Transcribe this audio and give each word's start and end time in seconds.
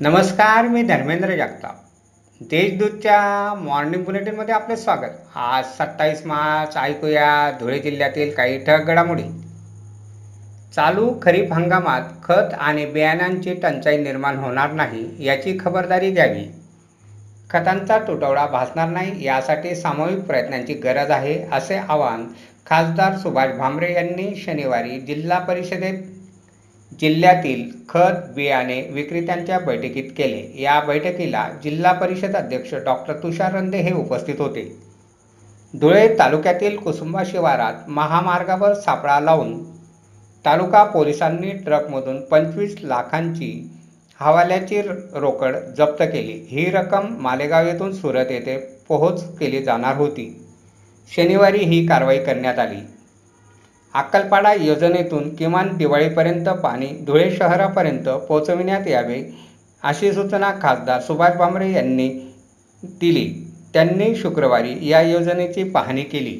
नमस्कार 0.00 0.66
मी 0.68 0.82
धर्मेंद्र 0.82 1.34
जगताप. 1.36 1.74
देशदूतच्या 2.40 3.18
मॉर्निंग 3.54 4.04
बुलेटिनमध्ये 4.04 4.54
आपले 4.54 4.76
स्वागत. 4.76 5.10
आज 5.34 5.64
सत्तावीस 5.64 6.24
मार्च 6.26 6.76
ऐकूया 6.76 7.50
धुळे 7.60 7.78
जिल्ह्यातील 7.78 8.32
काही 8.34 8.58
ठळक 8.64 8.86
घडामोडी. 8.86 9.22
चालू 10.74 11.14
खरीप 11.22 11.52
हंगामात 11.52 12.02
खत 12.24 12.54
आणि 12.58 12.86
बियाणांची 12.86 13.54
टंचाई 13.54 13.96
निर्माण 13.96 14.36
होणार 14.36 14.72
नाही 14.72 15.24
याची 15.26 15.56
खबरदारी 15.60 16.10
घ्यावी. 16.10 16.44
खतांचा 17.50 17.98
तुटवडा 17.98 18.46
भासणार 18.46 18.88
नाही 18.88 19.24
यासाठी 19.24 19.74
सामूहिक 19.76 20.18
प्रयत्नांची 20.18 20.74
गरज 20.74 21.10
आहे 21.10 21.38
असे 21.52 21.76
आवाहन 21.78 22.26
खासदार 22.66 23.16
सुभाष 23.18 23.54
भामरे 23.54 23.92
यांनी 23.92 24.34
शनिवारी 24.36 25.00
जिल्हा 25.00 25.38
परिषदेत 25.38 26.02
जिल्ह्यातील 27.00 27.70
खत 27.88 28.32
बियाणे 28.34 28.80
विक्रेत्यांच्या 28.90 29.58
बैठकीत 29.58 30.10
केले. 30.16 30.62
या 30.62 30.80
बैठकीला 30.80 31.48
जिल्हा 31.64 31.92
परिषद 31.92 32.36
अध्यक्ष 32.36 32.74
डॉक्टर 32.74 33.14
तुषार 33.14 33.54
रंदे 33.54 33.78
हे 33.78 33.92
उपस्थित 33.92 34.34
होते. 34.38 34.76
धुळे 35.74 36.08
तालुक्यातील 36.18 36.76
कुसुंबा 36.76 37.22
शिवारात 37.26 37.88
महामार्गावर 37.88 38.74
सापळा 38.74 39.20
लावून 39.20 39.62
तालुका 40.44 40.84
पोलिसांनी 40.84 41.50
ट्रकमधून 41.50 42.20
पंचवीस 42.20 42.76
लाखांची 42.82 43.70
हवाल्याची 44.20 44.82
रोकड 45.14 45.56
जप्त 45.78 46.02
केली. 46.02 46.46
ही 46.50 46.70
रक्कम 46.70 47.06
मालेगाव 47.20 47.66
येथून 47.66 47.92
सुरत 47.92 48.30
येथे 48.30 48.56
पोहोच 48.88 49.38
केली 49.38 49.62
जाणार 49.62 49.96
होती. 49.96 50.44
शनिवारी 51.16 51.58
ही 51.58 51.86
कारवाई 51.86 52.18
करण्यात 52.18 52.58
आली. 52.58 52.80
अक्कलपाडा 53.94 54.52
योजनेतून 54.52 55.34
किमान 55.34 55.76
दिवाळीपर्यंत 55.76 56.48
पाणी 56.62 56.86
धुळे 57.06 57.30
शहरापर्यंत 57.30 58.08
पोहोचविण्यात 58.08 58.86
यावे 58.86 59.22
अशी 59.82 60.12
सूचना 60.12 60.50
खासदार 60.62 61.00
सुभाष 61.00 61.36
भामरे 61.36 61.70
यांनी 61.72 62.08
दिली. 62.82 63.26
त्यांनी 63.74 64.14
शुक्रवारी 64.16 64.74
या 64.88 65.00
योजनेची 65.02 65.62
पाहणी 65.70 66.02
केली. 66.02 66.38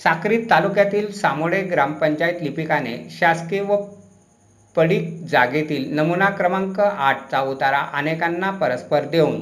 साक्री 0.00 0.38
तालुक्यातील 0.50 1.10
सामोडे 1.12 1.60
ग्रामपंचायत 1.62 2.42
लिपिकाने 2.42 2.96
शासकीय 3.10 3.60
व 3.60 3.76
पडीक 4.76 5.08
जागेतील 5.26 5.92
नमुना 5.92 6.28
क्रमांक 6.30 6.80
आठचा 6.80 7.40
उतारा 7.42 7.78
अनेकांना 7.92 8.50
परस्पर 8.50 9.04
देऊन 9.04 9.40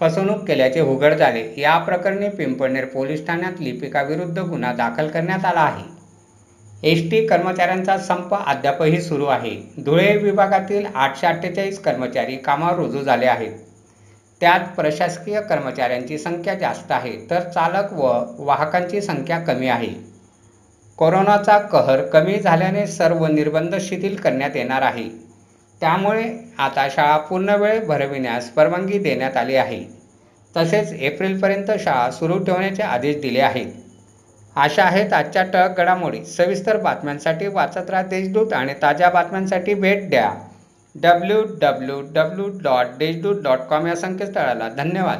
फसवणूक 0.00 0.46
केल्याचे 0.46 0.80
उघड 0.80 1.14
झाले. 1.14 1.52
या 1.56 1.78
प्रकरणी 1.78 2.28
पिंपळनेर 2.28 2.84
पोलीस 2.84 3.26
ठाण्यात 3.26 3.60
लिपिकाविरुद्ध 3.60 4.38
गुन्हा 4.38 4.72
दाखल 4.72 5.08
करण्यात 5.08 5.44
आला 5.44 5.60
आहे. 5.60 5.84
एस 6.82 7.10
टी 7.10 7.26
कर्मचाऱ्यांचा 7.26 7.98
संप 7.98 8.34
अद्यापही 8.34 9.00
सुरू 9.00 9.24
आहे. 9.24 9.56
धुळे 9.84 10.16
विभागातील 10.16 10.86
आठशे 10.94 11.26
अठ्ठेचाळीस 11.26 11.82
कर्मचारी 11.82 12.36
कामावर 12.36 12.76
रुजू 12.76 13.02
झाले 13.02 13.26
आहेत. 13.26 13.52
त्यात 14.40 14.60
प्रशासकीय 14.76 15.40
कर्मचाऱ्यांची 15.40 16.18
संख्या 16.18 16.54
जास्त 16.54 16.92
आहे 16.92 17.12
तर 17.30 17.40
चालक 17.40 17.92
व 17.92 18.24
वाहकांची 18.38 19.00
संख्या 19.00 19.38
कमी 19.38 19.68
आहे. 19.68 19.88
कोरोनाचा 20.96 21.58
कहर 21.58 22.02
कमी 22.02 22.38
झाल्याने 22.38 22.86
सर्व 22.86 23.26
निर्बंध 23.26 23.74
शिथिल 23.80 24.16
करण्यात 24.16 24.56
येणार 24.56 24.82
आहे. 24.82 25.27
त्यामुळे 25.80 26.32
आता 26.58 26.88
शाळा 26.90 27.16
पूर्ण 27.16 27.48
वेळ 27.48 27.84
भरविण्यास 27.86 28.48
परवानगी 28.50 28.98
देण्यात 28.98 29.36
आली 29.36 29.56
आहे. 29.56 29.84
तसेच 30.56 30.92
एप्रिलपर्यंत 30.92 31.70
शाळा 31.78 32.10
सुरू 32.10 32.38
ठेवण्याचे 32.38 32.82
आदेश 32.82 33.16
दिले 33.16 33.40
आहेत. 33.40 33.66
अशा 34.56 34.84
आहेत 34.84 35.12
आजच्या 35.12 35.42
टळक 35.42 35.76
घडामोडी 35.78 36.24
सविस्तर 36.24 36.76
बातम्यांसाठी 36.76 37.46
वाचत 37.46 37.90
राहा 37.90 38.02
देशदूत 38.02 38.52
आणि 38.52 38.74
ताज्या 38.82 39.10
बातम्यांसाठी 39.10 39.74
भेट 39.74 40.08
द्या. 40.10 40.30
W 40.94 41.42
W 41.60 42.00
W 42.10 42.48
dot 42.62 42.86
Deshdoot 42.98 43.42
dot 43.42 43.58
com 43.58 43.86
या 43.86 43.94
संकेतस्थळाला 43.94 44.68
धन्यवाद. 44.68 45.18